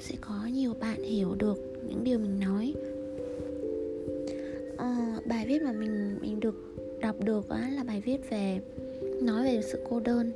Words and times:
sẽ 0.00 0.14
có 0.20 0.34
nhiều 0.52 0.74
bạn 0.80 1.02
hiểu 1.02 1.34
được 1.34 1.58
những 1.88 2.04
điều 2.04 2.18
mình 2.18 2.40
nói. 2.40 2.74
À, 4.78 5.18
Bài 5.28 5.46
viết 5.46 5.62
mà 5.62 5.72
mình 5.72 6.18
mình 6.20 6.40
được 6.40 6.76
đọc 7.00 7.16
được 7.24 7.48
á 7.48 7.70
là 7.76 7.84
bài 7.84 8.00
viết 8.00 8.30
về 8.30 8.60
nói 9.22 9.44
về 9.44 9.60
sự 9.62 9.80
cô 9.90 10.00
đơn 10.00 10.32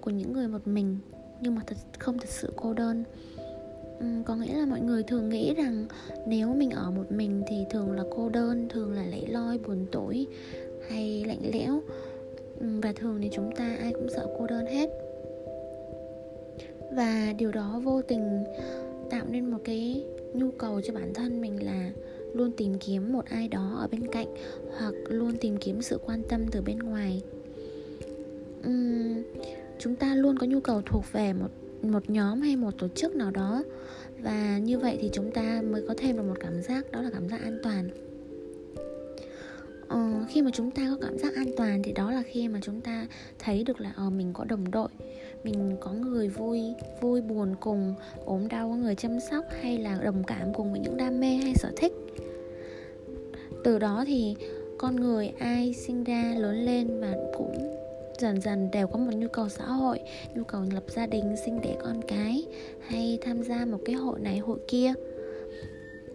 của 0.00 0.10
những 0.10 0.32
người 0.32 0.48
một 0.48 0.66
mình 0.66 0.98
nhưng 1.40 1.54
mà 1.54 1.62
thật 1.66 1.76
không 1.98 2.18
thật 2.18 2.28
sự 2.28 2.52
cô 2.56 2.74
đơn. 2.74 3.04
Ừ, 4.00 4.06
có 4.24 4.36
nghĩa 4.36 4.54
là 4.54 4.66
mọi 4.66 4.80
người 4.80 5.02
thường 5.02 5.28
nghĩ 5.28 5.54
rằng 5.54 5.86
nếu 6.26 6.54
mình 6.54 6.70
ở 6.70 6.90
một 6.90 7.12
mình 7.12 7.42
thì 7.48 7.56
thường 7.70 7.92
là 7.92 8.04
cô 8.16 8.28
đơn 8.28 8.68
thường 8.68 8.92
là 8.92 9.02
lẻ 9.06 9.20
loi 9.28 9.58
buồn 9.58 9.86
tủi 9.92 10.26
hay 10.88 11.24
lạnh 11.24 11.50
lẽo. 11.52 11.80
Ừ, 12.60 12.66
và 12.82 12.92
thường 12.96 13.18
thì 13.22 13.30
chúng 13.32 13.56
ta 13.56 13.76
ai 13.80 13.92
cũng 13.92 14.08
sợ 14.08 14.26
cô 14.38 14.46
đơn 14.46 14.66
hết. 14.66 14.90
Và 16.92 17.34
điều 17.38 17.52
đó 17.52 17.80
vô 17.84 18.02
tình 18.02 18.44
tạo 19.10 19.26
nên 19.30 19.50
một 19.50 19.58
cái 19.64 20.04
nhu 20.34 20.50
cầu 20.50 20.80
cho 20.80 20.94
bản 20.94 21.14
thân 21.14 21.40
mình 21.40 21.64
là 21.64 21.90
luôn 22.34 22.52
tìm 22.56 22.78
kiếm 22.78 23.12
một 23.12 23.24
ai 23.24 23.48
đó 23.48 23.76
ở 23.80 23.88
bên 23.88 24.06
cạnh 24.12 24.34
hoặc 24.78 24.94
luôn 25.08 25.36
tìm 25.40 25.56
kiếm 25.56 25.82
sự 25.82 25.98
quan 26.06 26.22
tâm 26.28 26.44
từ 26.50 26.60
bên 26.62 26.78
ngoài. 26.78 27.22
Uhm, 28.68 29.22
chúng 29.78 29.96
ta 29.96 30.14
luôn 30.14 30.38
có 30.38 30.46
nhu 30.46 30.60
cầu 30.60 30.82
thuộc 30.82 31.04
về 31.12 31.32
một 31.32 31.50
một 31.82 32.10
nhóm 32.10 32.40
hay 32.40 32.56
một 32.56 32.78
tổ 32.78 32.88
chức 32.88 33.14
nào 33.14 33.30
đó 33.30 33.62
và 34.22 34.58
như 34.58 34.78
vậy 34.78 34.98
thì 35.00 35.10
chúng 35.12 35.30
ta 35.30 35.62
mới 35.70 35.84
có 35.88 35.94
thêm 35.96 36.16
được 36.16 36.22
một 36.22 36.36
cảm 36.40 36.62
giác 36.62 36.92
đó 36.92 37.02
là 37.02 37.10
cảm 37.12 37.28
giác 37.28 37.42
an 37.42 37.58
toàn. 37.62 37.88
Ờ, 39.88 40.24
khi 40.28 40.42
mà 40.42 40.50
chúng 40.54 40.70
ta 40.70 40.88
có 40.90 41.06
cảm 41.06 41.18
giác 41.18 41.34
an 41.34 41.50
toàn 41.56 41.82
thì 41.82 41.92
đó 41.92 42.10
là 42.10 42.22
khi 42.22 42.48
mà 42.48 42.58
chúng 42.62 42.80
ta 42.80 43.06
thấy 43.38 43.64
được 43.64 43.80
là 43.80 43.92
ờ, 43.96 44.10
mình 44.10 44.32
có 44.32 44.44
đồng 44.44 44.70
đội 44.70 44.88
mình 45.46 45.76
có 45.80 45.92
người 45.92 46.28
vui 46.28 46.74
vui 47.00 47.20
buồn 47.20 47.54
cùng, 47.60 47.94
ốm 48.24 48.48
đau, 48.48 48.68
có 48.68 48.76
người 48.76 48.94
chăm 48.94 49.20
sóc 49.30 49.44
hay 49.60 49.78
là 49.78 49.98
đồng 50.04 50.24
cảm 50.24 50.54
cùng 50.54 50.70
với 50.72 50.80
những 50.80 50.96
đam 50.96 51.20
mê 51.20 51.34
hay 51.34 51.54
sở 51.54 51.70
thích. 51.76 51.92
Từ 53.64 53.78
đó 53.78 54.04
thì 54.06 54.36
con 54.78 54.96
người 54.96 55.32
ai 55.38 55.74
sinh 55.74 56.04
ra, 56.04 56.34
lớn 56.36 56.64
lên 56.64 57.00
và 57.00 57.14
cũng 57.38 57.78
dần 58.18 58.40
dần 58.40 58.70
đều 58.70 58.86
có 58.86 58.98
một 58.98 59.12
nhu 59.14 59.28
cầu 59.28 59.48
xã 59.48 59.64
hội, 59.64 60.00
nhu 60.34 60.44
cầu 60.44 60.62
lập 60.74 60.84
gia 60.88 61.06
đình, 61.06 61.36
sinh 61.44 61.60
đẻ 61.60 61.76
con 61.82 62.00
cái 62.08 62.46
hay 62.80 63.18
tham 63.22 63.42
gia 63.42 63.64
một 63.64 63.78
cái 63.84 63.94
hội 63.94 64.20
này, 64.20 64.38
hội 64.38 64.58
kia. 64.68 64.92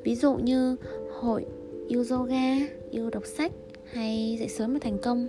Ví 0.03 0.15
dụ 0.15 0.35
như 0.35 0.75
hội 1.11 1.45
yêu 1.87 2.05
yoga, 2.09 2.55
yêu 2.91 3.09
đọc 3.09 3.25
sách 3.25 3.51
hay 3.83 4.37
dậy 4.39 4.49
sớm 4.49 4.73
và 4.73 4.79
thành 4.81 4.97
công 4.97 5.27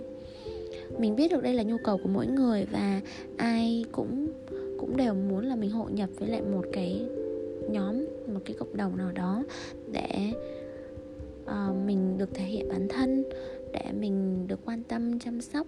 mình 0.99 1.15
biết 1.15 1.31
được 1.31 1.43
đây 1.43 1.53
là 1.53 1.63
nhu 1.63 1.77
cầu 1.77 1.97
của 2.03 2.09
mỗi 2.09 2.27
người 2.27 2.65
và 2.71 3.01
ai 3.37 3.85
cũng 3.91 4.27
cũng 4.79 4.97
đều 4.97 5.13
muốn 5.13 5.45
là 5.45 5.55
mình 5.55 5.69
hội 5.69 5.91
nhập 5.91 6.09
với 6.19 6.29
lại 6.29 6.41
một 6.41 6.65
cái 6.73 7.05
nhóm 7.69 8.05
một 8.33 8.39
cái 8.45 8.55
cộng 8.59 8.77
đồng 8.77 8.97
nào 8.97 9.11
đó 9.11 9.43
để 9.91 10.33
uh, 11.43 11.75
mình 11.85 12.17
được 12.17 12.29
thể 12.33 12.43
hiện 12.43 12.69
bản 12.69 12.87
thân 12.87 13.23
để 13.73 13.91
mình 13.99 14.47
được 14.47 14.59
quan 14.65 14.83
tâm 14.83 15.19
chăm 15.19 15.41
sóc. 15.41 15.67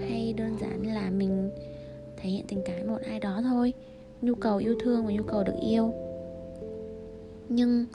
Hay 0.00 0.34
đơn 0.36 0.56
giản 0.60 0.94
là 0.94 1.10
mình 1.10 1.50
thể 2.16 2.30
hiện 2.30 2.44
tình 2.48 2.62
cảm 2.64 2.86
một 2.86 3.00
ai 3.06 3.20
đó 3.20 3.40
thôi. 3.42 3.72
Nhu 4.22 4.34
cầu 4.34 4.56
yêu 4.56 4.74
thương 4.80 5.06
và 5.06 5.12
nhu 5.12 5.22
cầu 5.22 5.44
được 5.44 5.56
yêu. 5.62 5.92
Nhưng 7.48 7.86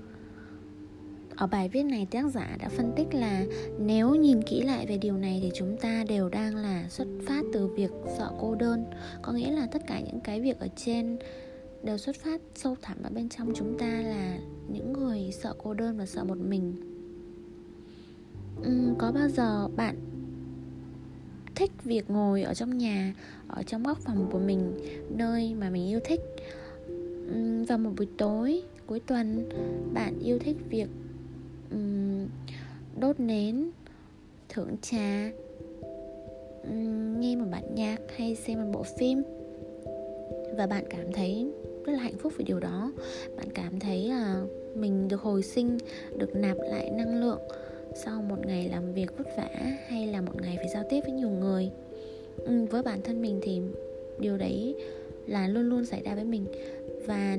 ở 1.37 1.47
bài 1.47 1.69
viết 1.69 1.83
này 1.83 2.07
tác 2.11 2.25
giả 2.31 2.57
đã 2.59 2.69
phân 2.69 2.93
tích 2.95 3.07
là 3.13 3.45
nếu 3.79 4.15
nhìn 4.15 4.41
kỹ 4.41 4.61
lại 4.61 4.85
về 4.87 4.97
điều 4.97 5.17
này 5.17 5.39
thì 5.43 5.51
chúng 5.53 5.77
ta 5.77 6.03
đều 6.07 6.29
đang 6.29 6.55
là 6.55 6.85
xuất 6.89 7.07
phát 7.27 7.45
từ 7.53 7.67
việc 7.67 7.91
sợ 8.17 8.31
cô 8.39 8.55
đơn. 8.55 8.85
Có 9.21 9.31
nghĩa 9.31 9.51
là 9.51 9.67
tất 9.71 9.81
cả 9.87 9.99
những 9.99 10.19
cái 10.19 10.41
việc 10.41 10.59
ở 10.59 10.67
trên 10.75 11.17
đều 11.83 11.97
xuất 11.97 12.15
phát 12.15 12.41
sâu 12.55 12.75
thẳm 12.81 12.97
ở 13.03 13.09
bên 13.09 13.29
trong 13.29 13.53
chúng 13.55 13.77
ta 13.79 13.87
là 13.87 14.37
những 14.67 14.93
người 14.93 15.31
sợ 15.31 15.53
cô 15.57 15.73
đơn 15.73 15.97
và 15.97 16.05
sợ 16.05 16.23
một 16.23 16.37
mình. 16.37 16.75
Uhm, 18.61 18.95
có 18.97 19.11
bao 19.11 19.29
giờ 19.29 19.67
bạn 19.67 19.95
thích 21.55 21.71
việc 21.83 22.09
ngồi 22.09 22.43
ở 22.43 22.53
trong 22.53 22.77
nhà 22.77 23.15
ở 23.47 23.63
trong 23.63 23.83
góc 23.83 23.97
phòng 23.97 24.29
của 24.31 24.39
mình 24.39 24.73
nơi 25.09 25.55
mà 25.55 25.69
mình 25.69 25.87
yêu 25.87 25.99
thích? 26.05 26.21
Vào 27.67 27.77
một 27.77 27.91
buổi 27.97 28.07
tối 28.17 28.63
cuối 28.87 28.99
tuần 28.99 29.49
bạn 29.93 30.19
yêu 30.19 30.39
thích 30.39 30.57
việc 30.69 30.87
um, 31.71 32.27
đốt 32.99 33.19
nến 33.19 33.69
thưởng 34.49 34.75
trà 34.81 35.31
um, 36.63 37.19
nghe 37.19 37.35
một 37.35 37.45
bản 37.51 37.75
nhạc 37.75 37.97
hay 38.15 38.35
xem 38.35 38.61
một 38.61 38.69
bộ 38.73 38.83
phim. 38.83 39.23
Và 40.57 40.67
bạn 40.67 40.83
cảm 40.89 41.11
thấy 41.13 41.51
rất 41.85 41.93
là 41.93 41.99
hạnh 41.99 42.17
phúc 42.17 42.33
vì 42.37 42.45
điều 42.45 42.59
đó. 42.59 42.91
Bạn 43.37 43.47
cảm 43.53 43.79
thấy 43.79 44.09
là 44.09 44.43
mình 44.75 45.07
được 45.07 45.21
hồi 45.21 45.43
sinh 45.43 45.77
được 46.17 46.35
nạp 46.35 46.57
lại 46.59 46.91
năng 46.91 47.19
lượng 47.19 47.39
sau 47.95 48.21
một 48.21 48.45
ngày 48.47 48.69
làm 48.69 48.93
việc 48.93 49.17
vất 49.17 49.27
vả 49.37 49.49
hay 49.87 50.07
là 50.07 50.21
một 50.21 50.41
ngày 50.41 50.55
phải 50.57 50.69
giao 50.73 50.83
tiếp 50.89 51.01
với 51.01 51.11
nhiều 51.11 51.29
người. 51.29 51.69
Ừ, 52.37 52.65
với 52.71 52.83
bản 52.83 53.01
thân 53.01 53.21
mình 53.21 53.39
thì 53.41 53.61
điều 54.19 54.37
đấy 54.37 54.75
là 55.27 55.47
luôn 55.47 55.69
luôn 55.69 55.85
xảy 55.85 56.01
ra 56.03 56.15
với 56.15 56.23
mình. 56.23 56.45
Và 57.07 57.37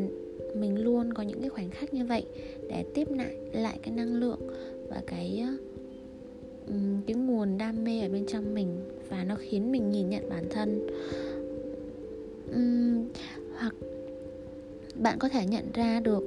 mình 0.54 0.84
luôn 0.84 1.14
có 1.14 1.22
những 1.22 1.40
cái 1.40 1.50
khoảnh 1.50 1.70
khắc 1.70 1.94
như 1.94 2.04
vậy 2.04 2.24
để 2.68 2.84
tiếp 2.94 3.08
lại 3.10 3.36
lại 3.52 3.78
cái 3.82 3.94
năng 3.94 4.16
lượng 4.16 4.40
và 4.88 5.02
cái 5.06 5.44
ờ, 5.46 5.52
cái 7.06 7.16
nguồn 7.16 7.58
đam 7.58 7.84
mê 7.84 8.00
ở 8.00 8.08
bên 8.08 8.26
trong 8.26 8.54
mình 8.54 8.68
và 9.08 9.24
nó 9.24 9.36
khiến 9.38 9.72
mình 9.72 9.90
nhìn 9.90 10.08
nhận 10.08 10.28
bản 10.28 10.44
thân. 10.50 10.86
Uhm, 12.50 13.08
hoặc 13.58 13.74
bạn 14.94 15.18
có 15.18 15.28
thể 15.28 15.46
nhận 15.46 15.72
ra 15.74 16.00
được 16.00 16.24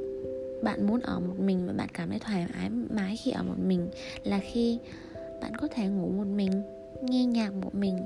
bạn 0.64 0.88
muốn 0.88 1.00
ở 1.00 1.20
một 1.20 1.40
mình 1.40 1.68
và 1.68 1.74
bạn 1.74 1.88
cảm 1.94 2.10
thấy 2.10 2.20
thoải 2.20 2.48
mái 2.54 2.70
mái 2.90 3.18
khi 3.24 3.32
ở 3.32 3.44
một 3.44 3.60
mình 3.68 3.88
là 4.24 4.40
khi 4.40 4.80
bạn 5.42 5.52
có 5.58 5.68
thể 5.68 5.88
ngủ 5.88 6.08
một 6.08 6.28
mình 6.36 6.52
nghe 7.04 7.26
nhạc 7.26 7.54
một 7.54 7.76
mình 7.76 7.98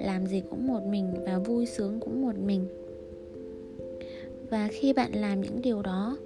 làm 0.00 0.26
gì 0.26 0.42
cũng 0.50 0.66
một 0.66 0.84
mình 0.86 1.14
và 1.26 1.38
vui 1.38 1.66
sướng 1.66 2.00
cũng 2.00 2.22
một 2.22 2.38
mình. 2.38 2.68
Và 4.50 4.68
khi 4.72 4.92
bạn 4.92 5.12
làm 5.12 5.40
những 5.40 5.62
điều 5.62 5.82
đó 5.82 6.16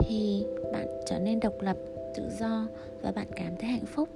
thì 0.00 0.44
bạn 0.72 0.86
trở 1.06 1.18
nên 1.18 1.40
độc 1.40 1.54
lập 1.60 1.76
tự 2.16 2.22
do 2.40 2.66
và 3.02 3.12
bạn 3.12 3.26
cảm 3.36 3.52
thấy 3.60 3.70
hạnh 3.70 3.86
phúc. 3.86 4.08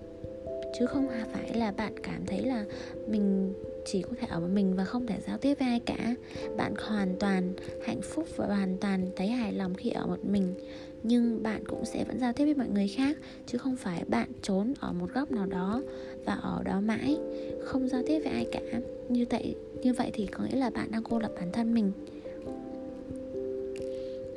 Chứ 0.79 0.87
không 0.87 1.09
phải 1.33 1.55
là 1.55 1.73
bạn 1.73 1.93
cảm 2.03 2.27
thấy 2.27 2.43
là 2.43 2.65
mình 3.07 3.53
chỉ 3.85 4.03
có 4.03 4.11
thể 4.21 4.27
ở 4.31 4.41
một 4.41 4.49
mình 4.53 4.75
và 4.77 4.85
không 4.85 5.07
thể 5.07 5.17
giao 5.27 5.39
tiếp 5.39 5.55
với 5.59 5.69
ai 5.69 5.81
cả. 5.81 6.15
Bạn 6.57 6.75
hoàn 6.89 7.17
toàn 7.21 7.53
hạnh 7.85 8.01
phúc 8.03 8.27
và 8.37 8.47
hoàn 8.47 8.77
toàn 8.77 9.11
thấy 9.17 9.29
hài 9.29 9.53
lòng 9.53 9.75
khi 9.75 9.91
ở 9.91 10.07
một 10.07 10.25
mình. 10.25 10.55
Nhưng 11.03 11.43
bạn 11.43 11.65
cũng 11.67 11.85
sẽ 11.85 12.05
vẫn 12.05 12.19
giao 12.21 12.33
tiếp 12.33 12.45
với 12.45 12.55
mọi 12.55 12.69
người 12.69 12.89
khác 12.89 13.17
chứ 13.47 13.59
không 13.59 13.77
phải 13.77 14.05
bạn 14.09 14.29
trốn 14.43 14.75
ở 14.81 14.93
một 14.93 15.11
góc 15.15 15.31
nào 15.31 15.47
đó 15.47 15.83
và 16.25 16.35
ở 16.35 16.63
đó 16.65 16.81
mãi 16.81 17.19
không 17.61 17.89
giao 17.89 18.03
tiếp 18.07 18.21
với 18.25 18.33
ai 18.33 18.47
cả. 18.53 18.61
Như 19.09 19.27
vậy 19.31 19.55
như 19.83 19.93
vậy 19.93 20.11
thì 20.15 20.27
có 20.27 20.45
nghĩa 20.45 20.57
là 20.57 20.71
bạn 20.71 20.91
đang 20.91 21.03
cô 21.03 21.19
lập 21.19 21.31
bản 21.37 21.53
thân 21.53 21.75
mình. 21.75 21.93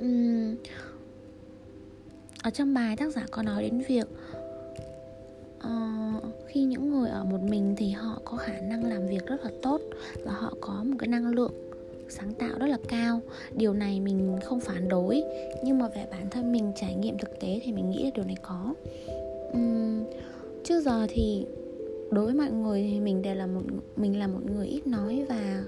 Uhm, 0.02 0.56
ở 2.44 2.50
trong 2.50 2.74
bài 2.74 2.96
tác 2.96 3.12
giả 3.12 3.26
có 3.32 3.44
nói 3.44 3.64
đến 3.64 3.84
việc 3.88 4.08
uh, 5.58 6.24
khi 6.48 6.64
những 6.64 6.90
người 6.90 7.10
ở 7.10 7.24
một 7.24 7.42
mình 7.42 7.76
thì 7.78 7.90
họ 7.90 8.22
có 8.26 8.38
khả 8.38 8.60
năng 8.62 8.86
làm 8.86 9.08
việc 9.08 9.26
rất 9.26 9.44
là 9.44 9.52
tốt 9.62 9.82
và 10.26 10.32
họ 10.32 10.54
có 10.62 10.84
một 10.84 10.96
cái 11.00 11.08
năng 11.08 11.28
lượng 11.28 11.52
sáng 12.10 12.34
tạo 12.34 12.50
rất 12.60 12.68
là 12.68 12.78
cao. 12.88 13.22
Điều 13.56 13.74
này 13.74 14.00
mình 14.00 14.40
không 14.46 14.60
phản 14.60 14.90
đối 14.90 15.24
nhưng 15.64 15.80
mà 15.80 15.88
về 15.88 16.06
bản 16.12 16.30
thân 16.30 16.52
mình 16.52 16.72
trải 16.76 16.96
nghiệm 16.96 17.18
thực 17.18 17.40
tế 17.40 17.62
thì 17.64 17.72
mình 17.72 17.90
nghĩ 17.90 18.04
là 18.04 18.10
điều 18.16 18.26
này 18.26 18.38
có. 18.42 18.74
Uhm, 19.58 20.04
trước 20.64 20.82
giờ 20.82 21.08
thì 21.10 21.46
đối 22.12 22.26
với 22.26 22.34
mọi 22.34 22.52
người 22.52 22.90
thì 22.92 23.00
mình 23.00 23.22
đều 23.22 23.36
là 23.36 23.48
một 23.48 23.62
mình 23.96 24.20
là 24.20 24.28
một 24.28 24.40
người 24.56 24.68
ít 24.68 24.88
nói 24.88 25.26
và 25.30 25.64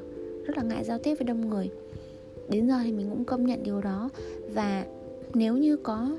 rất 0.46 0.58
là 0.58 0.64
ngại 0.64 0.84
giao 0.84 0.98
tiếp 0.98 1.16
với 1.16 1.26
đông 1.26 1.50
người. 1.50 1.70
Đến 2.50 2.68
giờ 2.68 2.76
thì 2.84 2.92
mình 2.92 3.10
cũng 3.10 3.26
công 3.26 3.46
nhận 3.46 3.64
điều 3.64 3.82
đó. 3.82 4.10
Và 4.54 4.86
nếu 5.34 5.58
như 5.58 5.78
có 5.78 6.18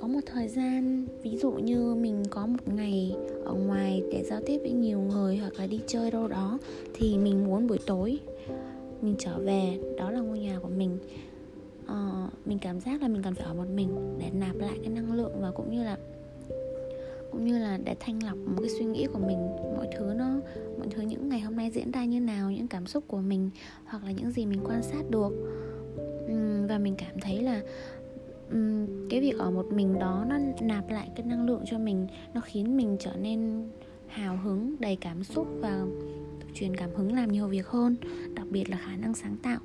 có 0.00 0.06
một 0.06 0.20
thời 0.26 0.48
gian 0.48 1.06
ví 1.22 1.36
dụ 1.36 1.52
như 1.52 1.94
mình 1.94 2.24
có 2.30 2.46
một 2.46 2.68
ngày 2.74 3.16
ở 3.44 3.52
ngoài 3.52 4.02
để 4.12 4.24
giao 4.24 4.40
tiếp 4.46 4.58
với 4.58 4.72
nhiều 4.72 5.00
người 5.00 5.36
hoặc 5.36 5.52
là 5.58 5.66
đi 5.66 5.80
chơi 5.86 6.10
đâu 6.10 6.28
đó 6.28 6.58
thì 6.94 7.18
mình 7.18 7.44
muốn 7.44 7.66
buổi 7.66 7.78
tối 7.86 8.20
mình 9.02 9.14
trở 9.18 9.38
về 9.38 9.78
đó 9.98 10.10
là 10.10 10.20
ngôi 10.20 10.38
nhà 10.38 10.58
của 10.62 10.68
mình. 10.68 10.98
À, 11.86 12.28
mình 12.44 12.58
cảm 12.58 12.80
giác 12.80 13.02
là 13.02 13.08
mình 13.08 13.22
cần 13.22 13.34
phải 13.34 13.44
ở 13.44 13.54
một 13.54 13.68
mình 13.74 14.18
để 14.18 14.30
nạp 14.32 14.56
lại 14.56 14.78
cái 14.82 14.88
năng 14.88 15.12
lượng 15.12 15.32
và 15.40 15.50
cũng 15.50 15.70
như 15.70 15.84
là 15.84 15.98
cũng 17.30 17.44
như 17.44 17.58
là 17.58 17.78
để 17.84 17.96
thanh 18.00 18.22
lọc 18.22 18.36
một 18.36 18.60
cái 18.60 18.68
suy 18.68 18.84
nghĩ 18.84 19.06
của 19.12 19.18
mình. 19.18 19.38
Mọi 19.76 19.88
thứ 19.98 20.12
nó 20.16 20.40
mọi 20.78 20.88
thứ 20.90 21.02
những 21.02 21.28
ngày 21.28 21.40
hôm 21.40 21.56
nay 21.56 21.70
diễn 21.70 21.90
ra 21.90 22.04
như 22.04 22.20
nào 22.20 22.50
những 22.50 22.68
cảm 22.68 22.86
xúc 22.86 23.04
của 23.06 23.20
mình 23.20 23.50
hoặc 23.84 24.04
là 24.04 24.10
những 24.10 24.32
gì 24.32 24.46
mình 24.46 24.60
quan 24.64 24.82
sát 24.82 25.10
được. 25.10 25.32
Và 26.68 26.78
mình 26.78 26.94
cảm 26.98 27.20
thấy 27.20 27.42
là 27.42 27.62
cái 29.10 29.20
việc 29.20 29.38
ở 29.38 29.50
một 29.50 29.66
mình 29.72 29.98
đó 29.98 30.24
nó 30.28 30.38
nạp 30.60 30.90
lại 30.90 31.10
cái 31.16 31.26
năng 31.26 31.46
lượng 31.46 31.62
cho 31.66 31.78
mình, 31.78 32.06
nó 32.34 32.40
khiến 32.40 32.76
mình 32.76 32.96
trở 33.00 33.12
nên 33.16 33.68
hào 34.08 34.36
hứng, 34.36 34.76
đầy 34.80 34.96
cảm 34.96 35.24
xúc 35.24 35.46
và 35.60 35.84
truyền 36.54 36.76
cảm 36.76 36.90
hứng 36.94 37.14
làm 37.14 37.32
nhiều 37.32 37.48
việc 37.48 37.66
hơn, 37.66 37.96
đặc 38.34 38.46
biệt 38.50 38.70
là 38.70 38.76
khả 38.76 38.96
năng 38.96 39.14
sáng 39.14 39.36
tạo. 39.42 39.60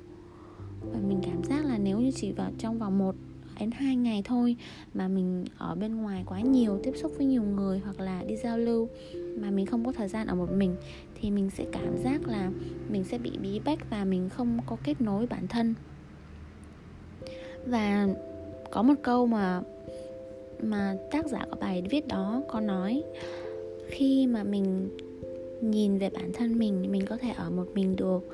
Và 0.80 0.98
mình 1.08 1.20
cảm 1.22 1.44
giác 1.44 1.64
là 1.64 1.78
nếu 1.78 2.00
như 2.00 2.10
chỉ 2.14 2.32
vào, 2.32 2.50
trong 2.58 2.78
vòng 2.78 2.98
một 2.98 3.14
đến 3.60 3.70
hai 3.70 3.96
ngày 3.96 4.22
thôi 4.24 4.56
mà 4.94 5.08
mình 5.08 5.44
ở 5.58 5.74
bên 5.74 5.96
ngoài 5.96 6.24
quá 6.26 6.40
nhiều, 6.40 6.80
tiếp 6.82 6.92
xúc 6.96 7.12
với 7.16 7.26
nhiều 7.26 7.42
người 7.42 7.78
hoặc 7.78 8.00
là 8.00 8.22
đi 8.28 8.36
giao 8.36 8.58
lưu 8.58 8.88
mà 9.14 9.50
mình 9.50 9.66
không 9.66 9.84
có 9.84 9.92
thời 9.92 10.08
gian 10.08 10.26
ở 10.26 10.34
một 10.34 10.52
mình, 10.52 10.76
thì 11.14 11.30
mình 11.30 11.50
sẽ 11.50 11.64
cảm 11.72 11.98
giác 12.04 12.26
là 12.26 12.50
mình 12.88 13.04
sẽ 13.04 13.18
bị 13.18 13.32
bí 13.42 13.60
bách 13.64 13.90
và 13.90 14.04
mình 14.04 14.28
không 14.28 14.58
có 14.66 14.76
kết 14.84 15.00
nối 15.00 15.18
với 15.18 15.26
bản 15.26 15.48
thân. 15.48 15.74
Và 17.66 18.08
có 18.70 18.82
một 18.82 18.94
câu 19.02 19.26
mà 19.26 19.62
mà 20.62 20.96
tác 21.10 21.26
giả 21.26 21.46
của 21.50 21.56
bài 21.60 21.82
viết 21.90 22.08
đó 22.08 22.42
có 22.48 22.60
nói 22.60 23.02
khi 23.88 24.26
mà 24.26 24.42
mình 24.42 24.88
nhìn 25.60 25.98
về 25.98 26.10
bản 26.10 26.32
thân 26.32 26.58
mình 26.58 26.92
mình 26.92 27.06
có 27.06 27.16
thể 27.16 27.30
ở 27.36 27.50
một 27.50 27.66
mình 27.74 27.96
được 27.96 28.28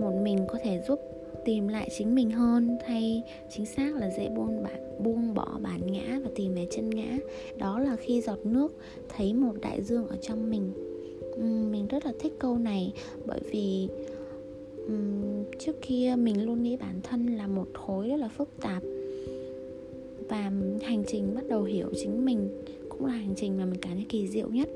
một 0.00 0.20
mình 0.22 0.46
có 0.48 0.58
thể 0.64 0.82
giúp 0.88 1.00
tìm 1.44 1.68
lại 1.68 1.88
chính 1.98 2.14
mình 2.14 2.30
hơn 2.30 2.78
hay 2.86 3.22
chính 3.50 3.66
xác 3.66 3.94
là 3.94 4.10
dễ 4.10 4.28
buông 4.28 4.62
bản 4.62 4.84
buông 4.98 5.34
bỏ 5.34 5.58
bản 5.62 5.92
ngã 5.92 6.20
và 6.24 6.30
tìm 6.34 6.54
về 6.54 6.66
chân 6.70 6.90
ngã. 6.90 7.18
Đó 7.56 7.78
là 7.78 7.96
khi 7.96 8.20
giọt 8.20 8.38
nước 8.44 8.74
thấy 9.08 9.34
một 9.34 9.52
đại 9.62 9.82
dương 9.82 10.08
ở 10.08 10.16
trong 10.20 10.50
mình. 10.50 10.72
Uhm, 11.34 11.72
mình 11.72 11.86
rất 11.86 12.06
là 12.06 12.12
thích 12.20 12.32
câu 12.38 12.58
này 12.58 12.92
bởi 13.26 13.40
vì 13.50 13.88
um, 14.86 15.44
trước 15.58 15.76
kia 15.82 16.14
mình 16.18 16.44
luôn 16.44 16.62
nghĩ 16.62 16.76
bản 16.76 17.00
thân 17.02 17.26
là 17.26 17.46
một 17.46 17.66
khối 17.74 18.08
rất 18.08 18.16
là 18.16 18.28
phức 18.28 18.48
tạp 18.60 18.82
và 20.34 20.50
hành 20.82 21.04
trình 21.06 21.34
bắt 21.34 21.44
đầu 21.48 21.62
hiểu 21.62 21.88
chính 21.96 22.24
mình 22.24 22.48
cũng 22.88 23.06
là 23.06 23.12
hành 23.12 23.34
trình 23.36 23.58
mà 23.58 23.64
mình 23.64 23.80
cảm 23.82 23.92
thấy 23.94 24.06
kỳ 24.08 24.28
diệu 24.28 24.48
nhất. 24.48 24.68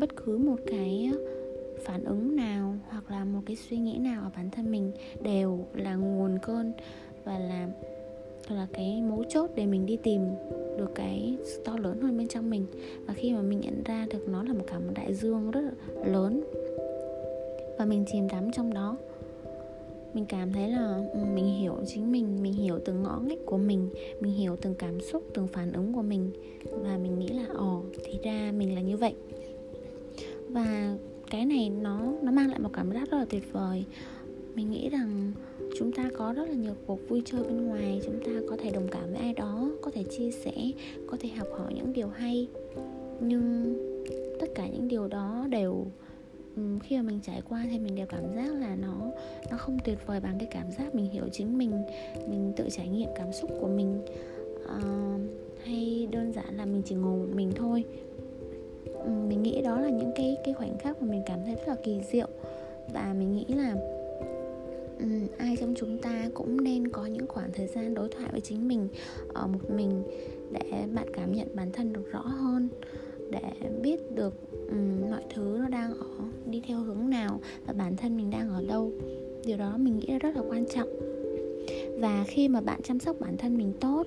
Bất 0.00 0.16
cứ 0.16 0.38
một 0.38 0.56
cái 0.66 1.12
phản 1.84 2.04
ứng 2.04 2.36
nào 2.36 2.74
hoặc 2.88 3.10
là 3.10 3.24
một 3.24 3.40
cái 3.46 3.56
suy 3.56 3.76
nghĩ 3.76 3.98
nào 3.98 4.22
ở 4.22 4.30
bản 4.36 4.50
thân 4.50 4.70
mình 4.70 4.92
đều 5.22 5.66
là 5.74 5.94
nguồn 5.94 6.38
cơn 6.42 6.72
và 7.24 7.38
là 7.38 7.68
là 8.48 8.66
cái 8.72 9.02
mấu 9.02 9.24
chốt 9.28 9.50
để 9.54 9.66
mình 9.66 9.86
đi 9.86 9.96
tìm 10.02 10.22
được 10.78 10.90
cái 10.94 11.36
to 11.64 11.76
lớn 11.76 12.00
hơn 12.00 12.18
bên 12.18 12.28
trong 12.28 12.50
mình. 12.50 12.66
Và 13.06 13.14
khi 13.14 13.32
mà 13.32 13.42
mình 13.42 13.60
nhận 13.60 13.82
ra 13.84 14.06
được 14.10 14.28
nó 14.28 14.42
là 14.42 14.52
một 14.52 14.64
cả 14.66 14.78
một 14.78 14.92
đại 14.94 15.14
dương 15.14 15.50
rất 15.50 15.60
là 15.60 16.04
lớn 16.04 16.44
và 17.78 17.84
mình 17.84 18.04
chìm 18.12 18.28
đắm 18.28 18.52
trong 18.52 18.74
đó 18.74 18.96
mình 20.14 20.24
cảm 20.28 20.52
thấy 20.52 20.68
là 20.68 21.02
ừ, 21.12 21.20
mình 21.34 21.46
hiểu 21.46 21.76
chính 21.86 22.12
mình 22.12 22.42
mình 22.42 22.52
hiểu 22.52 22.78
từng 22.84 23.02
ngõ 23.02 23.20
ngách 23.26 23.38
của 23.46 23.58
mình 23.58 23.88
mình 24.20 24.32
hiểu 24.32 24.56
từng 24.56 24.74
cảm 24.74 25.00
xúc, 25.00 25.24
từng 25.34 25.46
phản 25.46 25.72
ứng 25.72 25.92
của 25.92 26.02
mình. 26.02 26.30
Và 26.82 26.98
mình 27.02 27.18
nghĩ 27.18 27.28
là, 27.28 27.46
ồ, 27.54 27.82
thì 28.04 28.18
ra 28.22 28.52
mình 28.56 28.74
là 28.74 28.80
như 28.80 28.96
vậy. 28.96 29.14
Và 30.48 30.96
cái 31.30 31.46
này 31.46 31.70
nó 31.70 32.00
nó 32.22 32.32
mang 32.32 32.50
lại 32.50 32.58
một 32.58 32.70
cảm 32.72 32.92
giác 32.92 33.10
rất 33.10 33.18
là 33.18 33.24
tuyệt 33.30 33.52
vời. 33.52 33.84
Mình 34.54 34.70
nghĩ 34.70 34.88
rằng 34.88 35.32
chúng 35.78 35.92
ta 35.92 36.10
có 36.16 36.32
rất 36.32 36.48
là 36.48 36.54
nhiều 36.54 36.74
cuộc 36.86 37.08
vui 37.08 37.22
chơi 37.24 37.42
bên 37.42 37.66
ngoài, 37.66 38.00
chúng 38.06 38.20
ta 38.24 38.32
có 38.48 38.56
thể 38.56 38.70
đồng 38.70 38.88
cảm 38.90 39.10
với 39.10 39.18
ai 39.18 39.32
đó, 39.32 39.70
có 39.82 39.90
thể 39.90 40.04
chia 40.04 40.30
sẻ, 40.30 40.52
có 41.06 41.16
thể 41.20 41.28
học 41.28 41.48
hỏi 41.58 41.72
những 41.74 41.92
điều 41.92 42.08
hay. 42.08 42.48
Nhưng 43.20 43.74
tất 44.40 44.46
cả 44.54 44.68
những 44.68 44.88
điều 44.88 45.08
đó 45.08 45.46
đều 45.50 45.86
Ừ, 46.56 46.62
khi 46.82 46.96
mà 46.96 47.02
mình 47.02 47.20
trải 47.22 47.42
qua 47.48 47.66
thì 47.70 47.78
mình 47.78 47.94
đều 47.94 48.06
cảm 48.06 48.34
giác 48.36 48.54
là 48.54 48.76
nó 48.76 49.10
nó 49.50 49.56
không 49.56 49.78
tuyệt 49.84 49.98
vời 50.06 50.20
bằng 50.20 50.38
cái 50.38 50.48
cảm 50.50 50.70
giác 50.78 50.94
mình 50.94 51.10
hiểu 51.10 51.24
chính 51.32 51.58
mình 51.58 51.82
mình 52.28 52.52
tự 52.56 52.68
trải 52.70 52.88
nghiệm 52.88 53.08
cảm 53.16 53.32
xúc 53.32 53.50
của 53.60 53.68
mình. 53.68 54.02
Uh, 54.64 55.20
hay 55.64 56.08
đơn 56.12 56.32
giản 56.32 56.56
là 56.56 56.66
mình 56.66 56.82
chỉ 56.84 56.94
ngồi 56.94 57.18
một 57.18 57.34
mình 57.34 57.52
thôi. 57.56 57.84
Ừ, 58.84 59.10
mình 59.28 59.42
nghĩ 59.42 59.62
đó 59.62 59.80
là 59.80 59.90
những 59.90 60.12
cái 60.16 60.36
cái 60.44 60.54
khoảnh 60.54 60.78
khắc 60.78 61.02
mà 61.02 61.08
mình 61.08 61.22
cảm 61.26 61.38
thấy 61.44 61.54
rất 61.54 61.68
là 61.68 61.76
kỳ 61.84 62.00
diệu. 62.12 62.28
Và 62.92 63.14
mình 63.18 63.36
nghĩ 63.36 63.44
là 63.48 63.76
um, 65.00 65.26
ai 65.38 65.56
trong 65.60 65.74
chúng 65.76 65.98
ta 65.98 66.28
cũng 66.34 66.64
nên 66.64 66.88
có 66.88 67.06
những 67.06 67.26
khoảng 67.26 67.50
thời 67.52 67.66
gian 67.66 67.94
đối 67.94 68.08
thoại 68.08 68.28
với 68.32 68.40
chính 68.40 68.68
mình 68.68 68.88
ở 69.34 69.46
một 69.46 69.70
mình 69.76 70.02
để 70.52 70.84
bạn 70.94 71.06
cảm 71.12 71.32
nhận 71.32 71.56
bản 71.56 71.72
thân 71.72 71.92
được 71.92 72.12
rõ 72.12 72.20
hơn 72.20 72.68
để 73.32 73.70
biết 73.82 74.14
được 74.14 74.50
um, 74.68 75.10
mọi 75.10 75.22
thứ 75.34 75.56
nó 75.60 75.68
đang 75.68 75.94
ở 75.94 76.06
đi 76.46 76.62
theo 76.66 76.78
hướng 76.78 77.10
nào 77.10 77.40
và 77.66 77.72
bản 77.72 77.96
thân 77.96 78.16
mình 78.16 78.30
đang 78.30 78.48
ở 78.48 78.64
đâu. 78.68 78.92
Điều 79.46 79.56
đó 79.56 79.76
mình 79.76 79.98
nghĩ 79.98 80.06
là 80.06 80.18
rất 80.18 80.36
là 80.36 80.42
quan 80.48 80.64
trọng. 80.74 80.88
Và 81.98 82.24
khi 82.28 82.48
mà 82.48 82.60
bạn 82.60 82.80
chăm 82.82 82.98
sóc 82.98 83.16
bản 83.20 83.36
thân 83.36 83.58
mình 83.58 83.72
tốt 83.80 84.06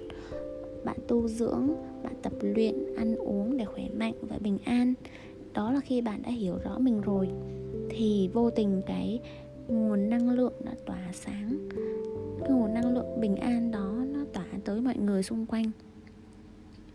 bạn 0.85 0.97
tu 1.07 1.27
dưỡng 1.27 1.67
bạn 2.03 2.13
tập 2.21 2.33
luyện 2.41 2.95
ăn 2.95 3.15
uống 3.15 3.57
để 3.57 3.65
khỏe 3.65 3.83
mạnh 3.93 4.13
và 4.21 4.37
bình 4.41 4.57
an 4.65 4.93
đó 5.53 5.71
là 5.71 5.79
khi 5.79 6.01
bạn 6.01 6.21
đã 6.21 6.29
hiểu 6.31 6.57
rõ 6.63 6.77
mình 6.79 7.01
rồi 7.01 7.29
thì 7.89 8.29
vô 8.33 8.49
tình 8.49 8.81
cái 8.87 9.19
nguồn 9.67 10.09
năng 10.09 10.29
lượng 10.29 10.53
đã 10.65 10.71
tỏa 10.85 11.11
sáng. 11.13 11.69
Cái 12.39 12.49
nguồn 12.49 12.73
năng 12.73 12.93
lượng 12.93 13.21
bình 13.21 13.35
an 13.35 13.71
đó 13.71 13.93
nó 14.13 14.19
tỏa 14.33 14.45
tới 14.65 14.81
mọi 14.81 14.97
người 14.97 15.23
xung 15.23 15.45
quanh 15.45 15.71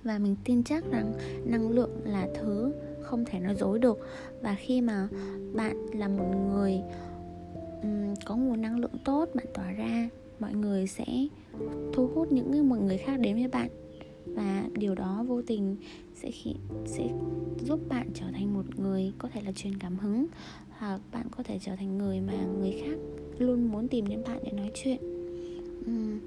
và 0.04 0.18
mình 0.18 0.36
tin 0.44 0.62
chắc 0.62 0.90
rằng 0.90 1.12
năng 1.44 1.70
lượng 1.70 2.00
là 2.04 2.28
thứ 2.34 2.72
không 3.02 3.24
thể 3.24 3.40
nói 3.40 3.54
dối 3.54 3.78
được. 3.78 3.98
Và 4.42 4.54
khi 4.54 4.80
mà 4.80 5.08
bạn 5.54 5.76
là 5.94 6.08
một 6.08 6.34
người 6.52 6.80
um, 7.82 8.14
có 8.24 8.36
nguồn 8.36 8.62
năng 8.62 8.78
lượng 8.78 8.98
tốt 9.04 9.28
bạn 9.34 9.46
tỏa 9.54 9.72
ra 9.72 10.08
mọi 10.40 10.54
người 10.54 10.86
sẽ 10.86 11.06
thu 11.92 12.06
hút 12.14 12.32
những 12.32 12.68
mọi 12.68 12.80
người 12.80 12.98
khác 12.98 13.20
đến 13.20 13.34
với 13.36 13.48
bạn. 13.48 13.70
Và 14.26 14.64
điều 14.72 14.94
đó 14.94 15.24
vô 15.28 15.42
tình 15.42 15.76
sẽ 16.14 16.30
khi, 16.30 16.54
sẽ 16.86 17.08
giúp 17.64 17.80
bạn 17.88 18.08
trở 18.14 18.26
thành 18.32 18.54
một 18.54 18.78
người 18.78 19.12
có 19.18 19.28
thể 19.32 19.40
là 19.44 19.52
truyền 19.52 19.78
cảm 19.78 19.98
hứng 19.98 20.26
hoặc 20.78 21.00
bạn 21.12 21.26
có 21.36 21.42
thể 21.42 21.58
trở 21.58 21.76
thành 21.76 21.98
người 21.98 22.20
mà 22.20 22.32
người 22.60 22.80
khác 22.84 22.98
luôn 23.38 23.72
muốn 23.72 23.88
tìm 23.88 24.06
đến 24.06 24.22
bạn 24.26 24.38
để 24.44 24.52
nói 24.52 24.70
chuyện. 24.74 24.98
Uhm. 25.80 26.18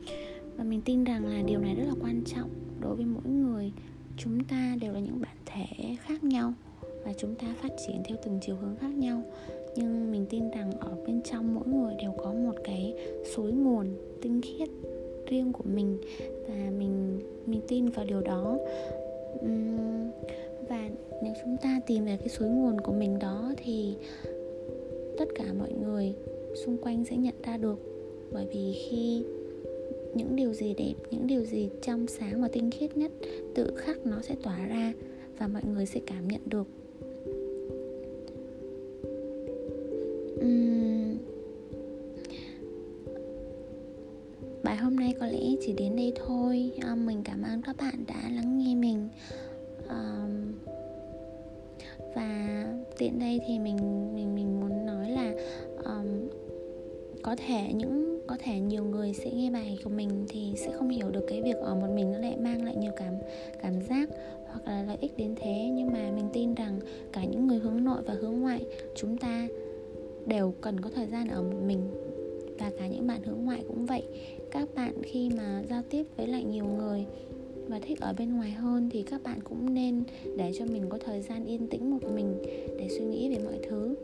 và 0.58 0.64
mình 0.64 0.82
tin 0.82 1.04
rằng 1.04 1.26
là 1.26 1.42
điều 1.48 1.60
này 1.60 1.76
rất 1.76 1.84
là 1.88 1.94
quan 2.02 2.22
trọng 2.26 2.50
đối 2.84 2.96
với 2.96 3.06
mỗi 3.06 3.24
người, 3.24 3.72
chúng 4.18 4.40
ta 4.50 4.76
đều 4.82 4.94
là 4.94 5.00
những 5.00 5.22
bản 5.22 5.38
thể 5.46 5.96
khác 6.02 6.24
nhau 6.24 6.54
và 7.06 7.14
chúng 7.18 7.36
ta 7.36 7.56
phát 7.62 7.72
triển 7.88 8.02
theo 8.06 8.18
từng 8.26 8.40
chiều 8.42 8.56
hướng 8.56 8.76
khác 8.76 8.94
nhau. 8.98 9.22
Nhưng 9.76 10.12
mình 10.12 10.26
tin 10.30 10.52
rằng 10.52 10.72
ở 10.80 10.96
bên 11.08 11.22
trong 11.22 11.56
mỗi 11.56 11.68
người 11.68 11.96
đều 12.02 12.14
có 12.18 12.34
một 12.34 12.56
cái 12.64 12.94
suối 13.36 13.52
nguồn 13.52 13.88
tinh 14.22 14.42
khiết 14.42 14.70
riêng 15.28 15.54
của 15.54 15.64
mình 15.64 15.98
và 16.48 16.72
mình 16.78 17.20
mình 17.46 17.62
tin 17.68 17.86
vào 17.86 18.06
điều 18.06 18.22
đó. 18.22 18.58
Và 20.70 20.90
nếu 21.24 21.34
chúng 21.44 21.58
ta 21.62 21.82
tìm 21.88 22.06
về 22.06 22.18
cái 22.18 22.30
suối 22.30 22.50
nguồn 22.50 22.82
của 22.82 22.94
mình 22.94 23.20
đó 23.20 23.54
thì 23.58 23.96
tất 25.18 25.26
cả 25.36 25.46
mọi 25.60 25.74
người 25.74 26.14
xung 26.66 26.78
quanh 26.78 27.06
sẽ 27.06 27.16
nhận 27.16 27.36
ra 27.44 27.58
được. 27.58 27.80
Bởi 28.32 28.46
vì 28.46 28.74
khi 28.74 29.24
những 30.16 30.36
điều 30.36 30.54
gì 30.54 30.74
đẹp 30.74 30.94
những 31.12 31.28
điều 31.28 31.46
gì 31.46 31.70
trong 31.82 32.08
sáng 32.08 32.42
và 32.42 32.48
tinh 32.48 32.72
khiết 32.72 32.98
nhất 32.98 33.12
tự 33.56 33.76
khắc 33.78 34.06
nó 34.06 34.22
sẽ 34.22 34.36
tỏa 34.44 34.68
ra 34.68 34.94
và 35.38 35.48
mọi 35.48 35.62
người 35.74 35.86
sẽ 35.86 36.02
cảm 36.08 36.28
nhận 36.28 36.42
được. 36.46 36.68
Uhm, 40.46 41.18
bài 44.64 44.78
hôm 44.78 44.96
nay 44.96 45.14
có 45.20 45.26
lẽ 45.26 45.40
chỉ 45.62 45.74
đến 45.74 45.96
đây 45.96 46.14
thôi. 46.16 46.72
À, 46.82 46.96
mình 46.96 47.22
cảm 47.24 47.42
ơn 47.44 47.62
các 47.62 47.78
bạn 47.78 47.96
đã 48.08 48.30
lắng 48.36 48.58
nghe 48.58 48.76
mình. 48.76 49.10
À, 49.88 50.28
và 52.16 52.66
tiện 52.98 53.20
đây 53.20 53.40
thì 53.48 53.60
mình 53.60 53.78
mình 54.16 54.36
mình 54.36 54.60
muốn 54.60 54.86
nói 54.86 55.10
là 55.10 55.34
um, 55.84 56.30
có 57.22 57.36
thể 57.36 57.74
những 57.74 58.13
có 58.28 58.38
thể 58.40 58.60
nhiều 58.60 58.84
người 58.84 59.14
sẽ 59.14 59.32
nghe 59.32 59.50
bài 59.50 59.78
của 59.84 59.90
mình 59.90 60.26
thì 60.30 60.54
sẽ 60.56 60.72
không 60.72 60.90
hiểu 60.90 61.10
được 61.10 61.26
cái 61.28 61.42
việc 61.42 61.56
ở 61.56 61.76
một 61.76 61.88
mình 61.96 62.12
nó 62.12 62.18
lại 62.18 62.38
mang 62.38 62.66
lại 62.66 62.76
nhiều 62.76 62.92
cảm 62.98 63.14
cảm 63.62 63.82
giác 63.82 64.10
hoặc 64.48 64.68
là 64.68 64.84
lợi 64.84 64.98
ích 65.02 65.18
đến 65.18 65.36
thế. 65.36 65.70
Nhưng 65.74 65.94
mà 65.94 66.12
mình 66.16 66.30
tin 66.34 66.54
rằng 66.54 66.80
cả 67.12 67.24
những 67.24 67.48
người 67.48 67.60
hướng 67.60 67.84
nội 67.84 68.02
và 68.06 68.14
hướng 68.14 68.40
ngoại, 68.40 68.66
chúng 68.96 69.18
ta 69.18 69.48
đều 70.26 70.54
cần 70.62 70.80
có 70.80 70.90
thời 70.96 71.08
gian 71.08 71.28
ở 71.28 71.42
một 71.42 71.60
mình. 71.68 71.82
Và 72.60 72.72
cả 72.80 72.88
những 72.88 73.08
bạn 73.08 73.24
hướng 73.24 73.46
ngoại 73.46 73.64
cũng 73.68 73.86
vậy. 73.86 74.04
Các 74.52 74.76
bạn 74.76 74.94
khi 75.04 75.30
mà 75.38 75.64
giao 75.70 75.82
tiếp 75.90 76.06
với 76.18 76.28
lại 76.28 76.44
nhiều 76.44 76.66
người 76.66 77.06
và 77.68 77.80
thích 77.80 78.00
ở 78.02 78.14
bên 78.18 78.34
ngoài 78.34 78.52
hơn 78.52 78.90
thì 78.90 79.04
các 79.04 79.24
bạn 79.24 79.40
cũng 79.44 79.74
nên 79.74 80.04
để 80.38 80.52
cho 80.60 80.66
mình 80.66 80.84
có 80.90 80.98
thời 81.06 81.22
gian 81.22 81.46
yên 81.46 81.68
tĩnh 81.68 81.92
một 81.92 82.04
mình 82.16 82.42
để 82.78 82.88
suy 82.90 83.06
nghĩ 83.06 83.30
về 83.30 83.44
mọi 83.44 83.60
thứ 83.70 83.96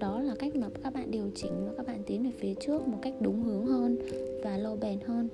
đó 0.00 0.20
là 0.20 0.34
cách 0.38 0.56
mà 0.56 0.68
các 0.82 0.94
bạn 0.94 1.10
điều 1.10 1.30
chỉnh 1.34 1.66
và 1.66 1.72
các 1.76 1.86
bạn 1.86 2.02
tiến 2.06 2.22
về 2.22 2.30
phía 2.38 2.54
trước 2.54 2.88
một 2.88 2.98
cách 3.02 3.14
đúng 3.20 3.42
hướng 3.42 3.66
hơn 3.66 3.98
và 4.44 4.56
lâu 4.56 4.76
bền 4.76 5.00
hơn. 5.06 5.28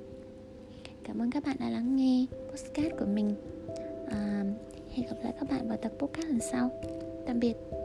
Cảm 1.04 1.22
ơn 1.22 1.30
các 1.30 1.44
bạn 1.44 1.56
đã 1.60 1.70
lắng 1.70 1.96
nghe 1.96 2.26
podcast 2.50 2.98
của 2.98 3.06
mình. 3.06 3.34
À, 4.10 4.44
hẹn 4.90 5.06
gặp 5.06 5.16
lại 5.22 5.32
các 5.40 5.50
bạn 5.50 5.68
vào 5.68 5.76
tập 5.76 5.92
podcast 5.98 6.26
lần 6.28 6.40
sau. 6.40 6.70
Tạm 7.26 7.40
biệt. 7.40 7.75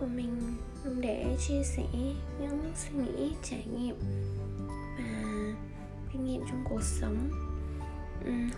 Của 0.00 0.06
mình 0.06 0.56
để 1.00 1.36
chia 1.48 1.62
sẻ 1.62 1.82
những 2.40 2.72
suy 2.76 2.98
nghĩ, 2.98 3.32
trải 3.42 3.64
nghiệm 3.76 3.96
và 4.98 5.54
kinh 6.12 6.24
nghiệm 6.24 6.40
trong 6.40 6.64
cuộc 6.70 6.82
sống. 6.82 7.30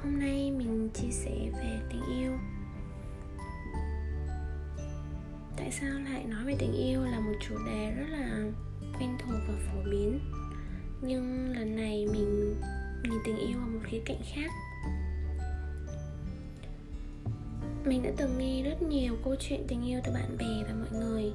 Hôm 0.02 0.18
nay 0.18 0.50
mình 0.50 0.90
chia 0.94 1.10
sẻ 1.10 1.50
về 1.52 1.80
tình 1.90 2.02
yêu. 2.18 2.32
Tại 5.56 5.70
sao 5.70 5.90
lại 6.10 6.24
nói 6.24 6.44
về 6.44 6.56
tình 6.58 6.72
yêu 6.72 7.04
là 7.04 7.20
một 7.20 7.34
chủ 7.48 7.54
đề 7.66 7.90
rất 7.90 8.06
là 8.08 8.50
quen 8.98 9.10
thuộc 9.18 9.40
và 9.48 9.54
phổ 9.66 9.90
biến? 9.90 10.20
Nhưng 11.02 11.52
lần 11.56 11.76
này 11.76 12.06
mình 12.12 12.54
nhìn 13.02 13.18
tình 13.24 13.36
yêu 13.36 13.58
ở 13.58 13.66
một 13.66 13.80
khía 13.84 14.00
cạnh 14.04 14.20
khác. 14.34 14.50
Mình 17.88 18.02
đã 18.02 18.10
từng 18.16 18.38
nghe 18.38 18.62
rất 18.62 18.82
nhiều 18.82 19.16
câu 19.24 19.34
chuyện 19.40 19.64
tình 19.68 19.86
yêu 19.86 20.00
từ 20.04 20.12
bạn 20.12 20.36
bè 20.38 20.64
và 20.68 20.74
mọi 20.74 21.00
người. 21.00 21.32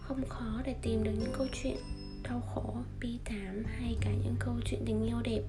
Không 0.00 0.28
khó 0.28 0.62
để 0.64 0.74
tìm 0.82 1.04
được 1.04 1.10
những 1.18 1.32
câu 1.38 1.46
chuyện 1.52 1.76
đau 2.22 2.40
khổ, 2.54 2.74
bi 3.00 3.18
thảm 3.24 3.62
hay 3.64 3.96
cả 4.00 4.10
những 4.24 4.34
câu 4.38 4.54
chuyện 4.64 4.80
tình 4.86 5.06
yêu 5.06 5.16
đẹp. 5.24 5.42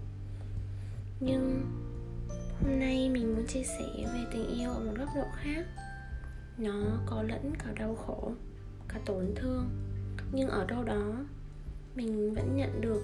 Nhưng 1.19 1.61
hôm 2.61 2.79
nay 2.79 3.09
mình 3.09 3.35
muốn 3.35 3.47
chia 3.47 3.63
sẻ 3.63 3.85
về 4.13 4.25
tình 4.33 4.47
yêu 4.59 4.71
ở 4.71 4.79
một 4.79 4.93
góc 4.97 5.09
độ 5.15 5.25
khác. 5.35 5.65
Nó 6.57 6.99
có 7.05 7.23
lẫn 7.23 7.53
cả 7.59 7.71
đau 7.79 7.95
khổ, 7.95 8.31
cả 8.87 8.99
tổn 9.05 9.33
thương. 9.35 9.69
Nhưng 10.31 10.49
ở 10.49 10.65
đâu 10.65 10.83
đó, 10.83 11.25
mình 11.95 12.33
vẫn 12.33 12.55
nhận 12.55 12.81
được, 12.81 13.03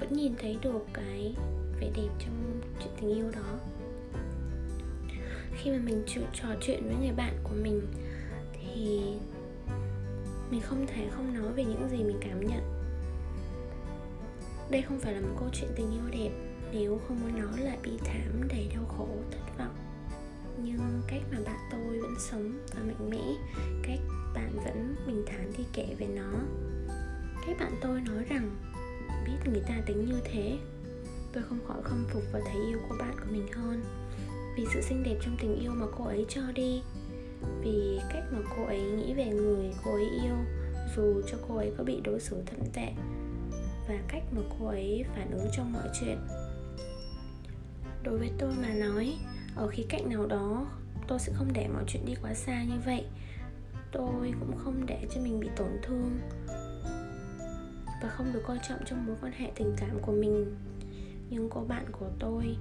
vẫn 0.00 0.12
nhìn 0.12 0.34
thấy 0.38 0.58
được 0.62 0.86
cái 0.92 1.34
vẻ 1.80 1.90
đẹp 1.96 2.08
trong 2.18 2.60
chuyện 2.78 2.92
tình 3.00 3.14
yêu 3.14 3.30
đó 3.30 3.58
khi 5.64 5.70
mà 5.70 5.78
mình 5.84 6.02
trò 6.32 6.48
chuyện 6.60 6.86
với 6.86 6.96
người 7.00 7.12
bạn 7.16 7.36
của 7.44 7.54
mình 7.62 7.86
thì 8.52 9.00
mình 10.50 10.60
không 10.60 10.86
thể 10.86 11.08
không 11.10 11.34
nói 11.34 11.52
về 11.52 11.64
những 11.64 11.88
gì 11.90 11.96
mình 11.96 12.18
cảm 12.20 12.46
nhận. 12.46 12.60
Đây 14.70 14.82
không 14.82 15.00
phải 15.00 15.14
là 15.14 15.20
một 15.20 15.34
câu 15.38 15.48
chuyện 15.52 15.70
tình 15.76 15.90
yêu 15.90 16.10
đẹp, 16.10 16.30
nếu 16.72 17.00
không 17.08 17.20
muốn 17.20 17.40
nói 17.40 17.60
là 17.60 17.76
bi 17.82 17.90
thảm, 18.04 18.48
đầy 18.48 18.70
đau 18.74 18.84
khổ, 18.98 19.08
thất 19.30 19.58
vọng. 19.58 19.76
Nhưng 20.64 21.02
cách 21.06 21.22
mà 21.32 21.38
bạn 21.46 21.58
tôi 21.70 22.00
vẫn 22.00 22.14
sống 22.18 22.58
và 22.74 22.80
mạnh 22.86 23.10
mẽ, 23.10 23.24
cách 23.82 24.00
bạn 24.34 24.50
vẫn 24.64 24.94
bình 25.06 25.22
thản 25.26 25.52
đi 25.58 25.64
kể 25.72 25.94
về 25.98 26.06
nó. 26.06 26.32
Cách 27.46 27.56
bạn 27.60 27.72
tôi 27.80 28.00
nói 28.00 28.24
rằng, 28.28 28.50
biết 29.26 29.50
người 29.52 29.62
ta 29.68 29.74
tính 29.86 30.04
như 30.06 30.20
thế, 30.24 30.58
tôi 31.32 31.42
không 31.42 31.58
khỏi 31.66 31.82
khâm 31.82 32.06
phục 32.08 32.22
và 32.32 32.40
thấy 32.44 32.66
yêu 32.68 32.78
của 32.88 32.96
bạn 32.98 33.14
của 33.20 33.30
mình 33.30 33.52
hơn 33.52 34.03
vì 34.56 34.66
sự 34.74 34.80
xinh 34.80 35.02
đẹp 35.02 35.16
trong 35.20 35.36
tình 35.40 35.60
yêu 35.60 35.72
mà 35.72 35.86
cô 35.98 36.04
ấy 36.04 36.26
cho 36.28 36.42
đi. 36.54 36.82
Vì 37.60 38.00
cách 38.12 38.24
mà 38.32 38.38
cô 38.56 38.64
ấy 38.64 38.80
nghĩ 38.80 39.14
về 39.14 39.26
người 39.26 39.72
cô 39.84 39.92
ấy 39.92 40.08
yêu, 40.22 40.34
dù 40.96 41.22
cho 41.26 41.38
cô 41.48 41.56
ấy 41.56 41.72
có 41.78 41.84
bị 41.84 42.00
đối 42.04 42.20
xử 42.20 42.42
thậm 42.46 42.60
tệ, 42.72 42.88
và 43.88 43.98
cách 44.08 44.22
mà 44.32 44.42
cô 44.58 44.66
ấy 44.66 45.04
phản 45.16 45.30
ứng 45.30 45.46
trong 45.56 45.72
mọi 45.72 45.88
chuyện. 46.00 46.18
Đối 48.02 48.18
với 48.18 48.30
tôi 48.38 48.52
mà 48.62 48.74
nói, 48.74 49.14
ở 49.56 49.68
khía 49.68 49.84
cạnh 49.88 50.10
nào 50.10 50.26
đó, 50.26 50.66
tôi 51.08 51.18
sẽ 51.18 51.32
không 51.32 51.52
để 51.52 51.68
mọi 51.68 51.84
chuyện 51.86 52.06
đi 52.06 52.14
quá 52.22 52.34
xa 52.34 52.64
như 52.64 52.80
vậy. 52.86 53.04
Tôi 53.92 54.32
cũng 54.40 54.56
không 54.56 54.86
để 54.86 55.06
cho 55.14 55.20
mình 55.20 55.40
bị 55.40 55.48
tổn 55.56 55.70
thương, 55.82 56.18
và 58.02 58.08
không 58.08 58.32
được 58.32 58.42
coi 58.46 58.58
trọng 58.68 58.84
trong 58.86 59.06
mối 59.06 59.16
quan 59.22 59.32
hệ 59.32 59.50
tình 59.54 59.74
cảm 59.76 59.98
của 60.02 60.12
mình. 60.12 60.56
Nhưng 61.30 61.48
cô 61.50 61.60
bạn 61.60 61.84
của 61.92 62.10
tôi 62.18 62.56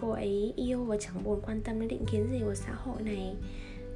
cô 0.00 0.10
ấy 0.10 0.52
yêu 0.56 0.84
và 0.84 0.96
chẳng 1.00 1.24
buồn 1.24 1.40
quan 1.46 1.60
tâm 1.60 1.80
đến 1.80 1.88
định 1.88 2.04
kiến 2.12 2.28
gì 2.32 2.40
của 2.44 2.54
xã 2.54 2.72
hội 2.72 3.02
này. 3.02 3.36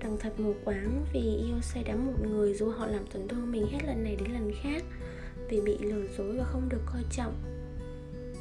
Rằng 0.00 0.16
thật 0.20 0.40
mù 0.40 0.54
quáng 0.64 1.04
vì 1.12 1.20
yêu 1.20 1.60
say 1.62 1.84
đắm 1.84 2.06
một 2.06 2.12
người 2.22 2.54
dù 2.54 2.70
họ 2.70 2.86
làm 2.86 3.06
tổn 3.06 3.28
thương 3.28 3.52
mình 3.52 3.66
hết 3.66 3.78
lần 3.86 4.04
này 4.04 4.16
đến 4.16 4.32
lần 4.32 4.52
khác, 4.62 4.84
vì 5.48 5.60
bị 5.60 5.78
lừa 5.78 6.06
dối 6.18 6.36
và 6.38 6.44
không 6.44 6.68
được 6.68 6.80
coi 6.86 7.02
trọng. 7.10 7.34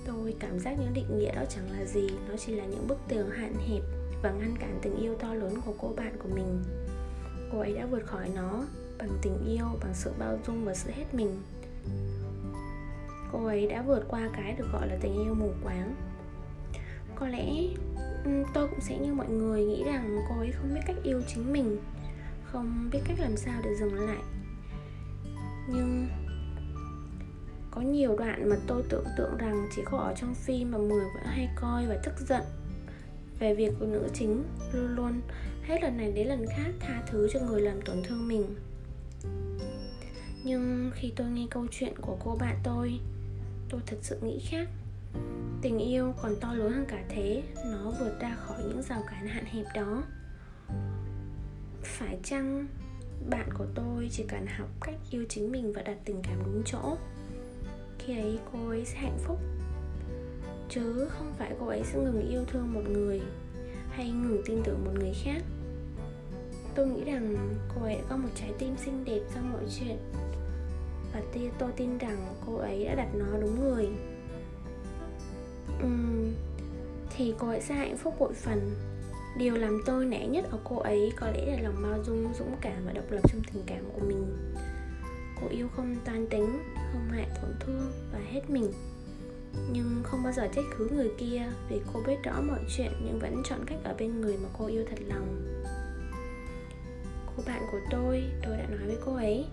Tôi 0.06 0.36
cảm 0.40 0.60
giác 0.60 0.80
những 0.80 0.94
định 0.94 1.18
nghĩa 1.18 1.36
đó 1.36 1.44
chẳng 1.50 1.72
là 1.72 1.86
gì, 1.86 2.08
nó 2.30 2.36
chỉ 2.38 2.56
là 2.56 2.66
những 2.66 2.88
bức 2.88 2.98
tường 3.08 3.30
hạn 3.30 3.54
hẹp 3.70 3.82
và 4.24 4.32
ngăn 4.32 4.56
cản 4.60 4.80
tình 4.82 4.96
yêu 4.96 5.16
to 5.16 5.34
lớn 5.34 5.54
của 5.66 5.74
cô 5.78 5.94
bạn 5.98 6.16
của 6.24 6.30
mình. 6.36 6.64
Cô 7.52 7.60
ấy 7.60 7.74
đã 7.74 7.86
vượt 7.86 8.06
khỏi 8.06 8.30
nó 8.36 8.66
bằng 8.98 9.10
tình 9.22 9.38
yêu, 9.48 9.66
bằng 9.82 9.94
sự 9.94 10.12
bao 10.20 10.40
dung 10.48 10.66
và 10.66 10.74
sự 10.74 10.92
hết 10.94 11.14
mình. 11.14 11.42
Cô 13.32 13.46
ấy 13.46 13.68
đã 13.68 13.82
vượt 13.82 14.04
qua 14.08 14.30
cái 14.34 14.54
được 14.54 14.68
gọi 14.74 14.88
là 14.88 14.98
tình 15.02 15.14
yêu 15.14 15.34
mù 15.34 15.52
quáng 15.64 15.96
có 17.16 17.28
lẽ 17.28 17.54
tôi 18.54 18.68
cũng 18.68 18.82
sẽ 18.82 18.98
như 18.98 19.14
mọi 19.14 19.30
người 19.30 19.66
nghĩ 19.66 19.84
rằng 19.84 20.18
cô 20.30 20.40
ấy 20.40 20.52
không 20.52 20.74
biết 20.74 20.82
cách 20.88 20.96
yêu 21.04 21.22
chính 21.28 21.54
mình, 21.54 21.78
không 22.44 22.90
biết 22.92 23.00
cách 23.06 23.20
làm 23.20 23.38
sao 23.38 23.62
để 23.64 23.70
dừng 23.80 23.94
lại. 23.94 24.22
Nhưng 25.68 26.08
có 27.72 27.82
nhiều 27.82 28.16
đoạn 28.18 28.50
mà 28.50 28.56
tôi 28.68 28.84
tưởng 28.90 29.06
tượng 29.18 29.38
rằng 29.38 29.68
chỉ 29.76 29.82
có 29.86 29.98
ở 29.98 30.14
trong 30.22 30.36
phim 30.36 30.72
mà 30.72 30.78
mười 30.78 31.06
vẫn 31.16 31.24
hay 31.26 31.50
coi 31.56 31.88
và 31.88 31.98
tức 32.04 32.14
giận 32.28 32.44
về 33.40 33.56
việc 33.56 33.74
của 33.80 33.86
nữ 33.86 34.08
chính 34.14 34.44
luôn 34.74 34.96
luôn 34.96 35.22
hết 35.64 35.84
lần 35.84 35.98
này 35.98 36.12
đến 36.12 36.28
lần 36.28 36.46
khác 36.50 36.72
tha 36.80 37.04
thứ 37.08 37.28
cho 37.34 37.40
người 37.40 37.62
làm 37.62 37.82
tổn 37.82 37.98
thương 38.04 38.28
mình. 38.28 38.56
Nhưng 40.44 40.92
khi 40.94 41.14
tôi 41.16 41.30
nghe 41.30 41.48
câu 41.50 41.68
chuyện 41.72 41.94
của 42.02 42.18
cô 42.24 42.36
bạn 42.36 42.58
tôi 42.64 43.00
tôi 43.70 43.82
thật 43.86 43.98
sự 44.02 44.20
nghĩ 44.22 44.40
khác 44.50 44.68
tình 45.62 45.78
yêu 45.78 46.14
còn 46.22 46.36
to 46.42 46.54
lớn 46.54 46.72
hơn 46.74 46.86
cả 46.88 47.04
thế, 47.10 47.44
nó 47.66 47.92
vượt 48.00 48.20
ra 48.20 48.36
khỏi 48.36 48.58
những 48.64 48.82
rào 48.82 49.04
cản 49.08 49.28
hạn 49.28 49.46
hẹp 49.46 49.66
đó. 49.76 50.04
Phải 51.84 52.20
chăng 52.24 52.68
bạn 53.30 53.50
của 53.58 53.66
tôi 53.76 54.10
chỉ 54.12 54.26
cần 54.28 54.46
học 54.58 54.70
cách 54.82 54.96
yêu 55.12 55.26
chính 55.30 55.52
mình 55.52 55.74
và 55.74 55.82
đặt 55.82 55.98
tình 56.06 56.22
cảm 56.24 56.40
đúng 56.46 56.64
chỗ, 56.66 56.98
khi 58.00 58.20
ấy 58.20 58.40
cô 58.54 58.70
ấy 58.70 58.86
sẽ 58.86 58.98
hạnh 58.98 59.18
phúc? 59.18 59.40
Chứ 60.70 61.08
không 61.10 61.34
phải 61.38 61.56
cô 61.60 61.68
ấy 61.68 61.84
sẽ 61.84 62.00
ngừng 62.00 62.30
yêu 62.30 62.46
thương 62.46 62.74
một 62.74 62.84
người 62.90 63.22
hay 63.90 64.12
ngừng 64.12 64.42
tin 64.46 64.62
tưởng 64.64 64.86
một 64.86 64.92
người 65.00 65.14
khác. 65.24 65.42
Tôi 66.76 66.88
nghĩ 66.88 67.04
rằng 67.04 67.38
cô 67.76 67.84
ấy 67.84 67.96
đã 67.96 68.02
có 68.10 68.18
một 68.18 68.30
trái 68.36 68.54
tim 68.60 68.78
xinh 68.78 69.06
đẹp 69.06 69.22
trong 69.36 69.52
mọi 69.52 69.64
chuyện, 69.80 69.98
và 71.14 71.22
tôi 71.60 71.72
tin 71.78 71.98
rằng 71.98 72.36
cô 72.46 72.56
ấy 72.56 72.86
đã 72.86 72.96
đặt 72.96 73.16
nó 73.16 73.26
đúng 73.42 73.60
người 73.60 73.88
uhm, 75.86 76.34
thì 77.18 77.34
cô 77.40 77.48
ấy 77.48 77.62
sẽ 77.62 77.76
hạnh 77.76 77.98
phúc 77.98 78.16
bội 78.20 78.34
phần. 78.34 78.72
Điều 79.38 79.56
làm 79.56 79.82
tôi 79.86 80.06
nể 80.06 80.28
nhất 80.28 80.46
ở 80.52 80.60
cô 80.64 80.78
ấy 80.78 81.12
có 81.16 81.28
lẽ 81.28 81.46
là 81.46 81.62
lòng 81.62 81.76
bao 81.84 82.04
dung 82.04 82.34
dũng 82.40 82.56
cảm 82.62 82.86
và 82.86 82.94
độc 82.94 83.12
lập 83.12 83.22
trong 83.32 83.42
tình 83.54 83.64
cảm 83.66 83.84
của 83.94 84.06
mình. 84.08 84.54
Cô 85.42 85.48
yêu 85.50 85.68
không 85.76 85.96
toan 86.06 86.28
tính 86.28 86.60
không 86.76 87.08
ngại 87.12 87.28
tổn 87.42 87.52
thương 87.60 87.92
và 88.12 88.20
hết 88.32 88.50
mình. 88.50 88.74
Nhưng 89.72 90.02
không 90.04 90.24
bao 90.24 90.34
giờ 90.34 90.48
trách 90.56 90.66
cứ 90.78 90.90
người 90.96 91.12
kia 91.18 91.42
vì 91.70 91.82
cô 91.94 92.00
biết 92.08 92.18
rõ 92.24 92.42
mọi 92.42 92.60
chuyện 92.78 92.92
nhưng 93.06 93.20
vẫn 93.20 93.44
chọn 93.46 93.60
cách 93.66 93.80
ở 93.84 93.96
bên 94.00 94.22
người 94.22 94.38
mà 94.38 94.50
cô 94.58 94.66
yêu 94.66 94.86
thật 94.90 95.00
lòng. 95.08 95.62
Cô 97.26 97.44
bạn 97.46 97.62
của 97.72 97.80
tôi 97.92 98.24
tôi 98.44 98.58
đã 98.58 98.68
nói 98.70 98.88
với 98.88 98.98
cô 99.06 99.16
ấy 99.16 99.46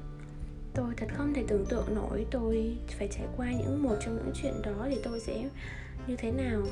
tôi 0.75 0.95
thật 0.97 1.07
không 1.17 1.35
thể 1.35 1.45
tưởng 1.49 1.67
tượng 1.67 1.95
nổi 1.95 2.27
tôi 2.31 2.77
phải 2.99 3.09
trải 3.09 3.27
qua 3.37 3.53
những 3.53 3.83
một 3.83 3.97
trong 4.05 4.17
những 4.17 4.33
chuyện 4.43 4.63
đó 4.63 4.87
thì 4.89 4.97
tôi 5.05 5.21
sẽ 5.21 5.49
như 6.11 6.17
thế 6.17 6.31
nào? 6.31 6.63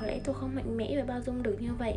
Có 0.00 0.06
lẽ 0.06 0.20
tôi 0.24 0.34
không 0.34 0.54
mạnh 0.54 0.76
mẽ 0.76 0.96
và 0.96 1.04
bao 1.04 1.22
dung 1.22 1.42
được 1.42 1.56
như 1.60 1.74
vậy. 1.78 1.96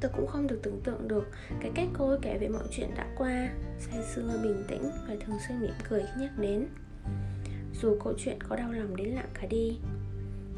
Tôi 0.00 0.10
cũng 0.16 0.26
không 0.26 0.46
được 0.46 0.60
tưởng 0.62 0.80
tượng 0.84 1.08
được 1.08 1.28
cái 1.60 1.70
cách 1.74 1.88
cô 1.98 2.08
ấy 2.08 2.18
kể 2.22 2.38
về 2.40 2.48
mọi 2.48 2.62
chuyện 2.70 2.90
đã 2.96 3.06
qua, 3.18 3.48
say 3.78 4.02
sưa, 4.14 4.40
bình 4.42 4.64
tĩnh 4.68 4.82
và 5.08 5.14
thường 5.20 5.38
xuyên 5.48 5.60
mỉm 5.60 5.70
cười 5.88 6.02
khi 6.02 6.20
nhắc 6.20 6.38
đến. 6.38 6.66
Dù 7.82 7.98
câu 8.04 8.14
chuyện 8.18 8.38
có 8.48 8.56
đau 8.56 8.72
lòng 8.72 8.96
đến 8.96 9.08
lặng 9.08 9.28
cả 9.34 9.46
đi. 9.46 9.78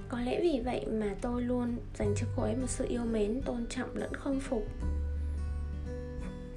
Có 0.08 0.20
lẽ 0.20 0.40
vì 0.42 0.60
vậy 0.64 0.86
mà 0.92 1.14
tôi 1.20 1.42
luôn 1.42 1.76
dành 1.94 2.14
cho 2.16 2.26
cô 2.36 2.42
ấy 2.42 2.56
một 2.56 2.70
sự 2.70 2.86
yêu 2.88 3.04
mến, 3.04 3.42
tôn 3.42 3.66
trọng 3.66 3.96
lẫn 3.96 4.14
không 4.14 4.40
phục. 4.40 4.68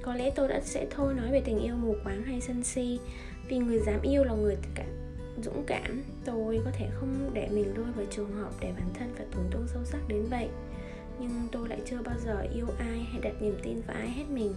Có 0.01 0.13
lẽ 0.13 0.31
tôi 0.35 0.47
đã 0.47 0.61
sẽ 0.61 0.87
thôi 0.91 1.13
nói 1.13 1.31
về 1.31 1.41
tình 1.45 1.59
yêu 1.59 1.75
mù 1.75 1.95
quáng 2.03 2.23
hay 2.23 2.41
sân 2.41 2.63
si, 2.63 2.99
vì 3.47 3.57
người 3.57 3.79
dám 3.79 4.01
yêu 4.01 4.23
là 4.23 4.33
người 4.33 4.57
cả 4.75 4.85
dũng 5.43 5.63
cảm. 5.67 6.03
Tôi 6.25 6.59
có 6.65 6.71
thể 6.73 6.89
không 6.93 7.29
để 7.33 7.49
mình 7.51 7.73
rơi 7.73 7.85
vào 7.95 8.05
trường 8.11 8.33
hợp 8.33 8.51
để 8.59 8.73
bản 8.77 8.89
thân 8.93 9.13
phải 9.15 9.25
tổn 9.31 9.43
thương 9.51 9.67
sâu 9.67 9.83
sắc 9.85 9.99
đến 10.07 10.25
vậy. 10.29 10.49
Nhưng 11.19 11.31
tôi 11.51 11.69
lại 11.69 11.81
chưa 11.85 12.01
bao 12.01 12.15
giờ 12.25 12.45
yêu 12.53 12.67
ai 12.79 12.99
hay 13.11 13.21
đặt 13.21 13.41
niềm 13.41 13.57
tin 13.63 13.81
vào 13.87 13.97
ai 13.97 14.09
hết 14.09 14.25
mình. 14.29 14.55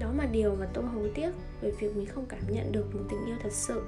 Đó 0.00 0.12
mà 0.16 0.26
điều 0.26 0.54
mà 0.54 0.66
tôi 0.74 0.84
hối 0.84 1.10
tiếc 1.14 1.30
về 1.60 1.70
việc 1.80 1.96
mình 1.96 2.06
không 2.06 2.26
cảm 2.28 2.40
nhận 2.48 2.72
được 2.72 2.94
một 2.94 3.00
tình 3.10 3.26
yêu 3.26 3.36
thật 3.42 3.52
sự. 3.52 3.82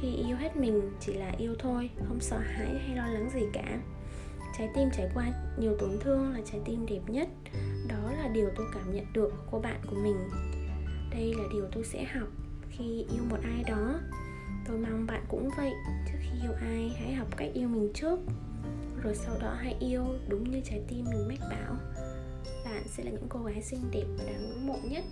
Khi 0.00 0.14
yêu 0.14 0.36
hết 0.36 0.56
mình 0.56 0.90
chỉ 1.00 1.12
là 1.12 1.32
yêu 1.38 1.54
thôi, 1.58 1.90
không 2.08 2.20
sợ 2.20 2.38
hãi 2.38 2.78
hay 2.86 2.96
lo 2.96 3.06
lắng 3.06 3.30
gì 3.34 3.42
cả. 3.52 3.78
Trái 4.58 4.68
tim 4.74 4.88
trải 4.96 5.10
qua 5.14 5.32
nhiều 5.58 5.76
tổn 5.78 5.98
thương 6.00 6.32
là 6.32 6.40
trái 6.52 6.60
tim 6.64 6.86
đẹp 6.86 7.00
nhất. 7.06 7.28
Đó 7.88 8.12
là 8.12 8.28
điều 8.28 8.50
tôi 8.56 8.66
cảm 8.74 8.94
nhận 8.94 9.04
được 9.12 9.28
của 9.30 9.42
cô 9.50 9.58
bạn 9.58 9.80
của 9.86 9.96
mình. 9.96 10.16
Đây 11.10 11.34
là 11.38 11.44
điều 11.52 11.64
tôi 11.72 11.84
sẽ 11.84 12.04
học 12.04 12.28
khi 12.78 13.04
yêu 13.14 13.22
một 13.30 13.38
ai 13.42 13.64
đó. 13.68 14.00
Tôi 14.66 14.78
mong 14.78 15.06
bạn 15.06 15.24
cũng 15.28 15.50
vậy, 15.56 15.72
trước 16.06 16.18
khi 16.20 16.40
yêu 16.42 16.52
ai, 16.60 16.96
hãy 16.98 17.14
học 17.14 17.28
cách 17.36 17.50
yêu 17.54 17.68
mình 17.68 17.90
trước, 17.94 18.18
rồi 19.02 19.14
sau 19.14 19.38
đó 19.40 19.54
hãy 19.58 19.76
yêu 19.80 20.04
đúng 20.28 20.50
như 20.50 20.60
trái 20.64 20.80
tim 20.88 21.04
mình 21.04 21.28
mách 21.28 21.48
bảo. 21.50 21.76
Bạn 22.64 22.82
sẽ 22.86 23.04
là 23.04 23.10
những 23.10 23.26
cô 23.28 23.40
gái 23.42 23.62
xinh 23.62 23.80
đẹp 23.92 24.04
và 24.18 24.24
đáng 24.24 24.48
ngưỡng 24.48 24.66
mộ 24.66 24.78
nhất. 24.84 25.04